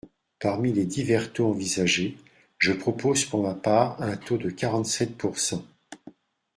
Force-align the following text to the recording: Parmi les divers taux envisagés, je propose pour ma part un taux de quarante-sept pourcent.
Parmi 0.39 0.73
les 0.73 0.85
divers 0.85 1.31
taux 1.31 1.49
envisagés, 1.49 2.17
je 2.57 2.73
propose 2.73 3.23
pour 3.25 3.43
ma 3.43 3.53
part 3.53 4.01
un 4.01 4.17
taux 4.17 4.39
de 4.39 4.49
quarante-sept 4.49 5.15
pourcent. 5.15 5.63